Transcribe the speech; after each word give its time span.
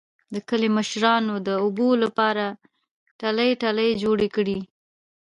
د 0.33 0.35
کلي 0.49 0.69
مشرانو 0.77 1.33
د 1.47 1.49
اوبو 1.63 1.89
لپاره 2.03 2.45
ټلۍ 3.21 3.49
ټلۍ 3.61 3.89
جوړې 4.03 4.27
کړې 4.35 4.59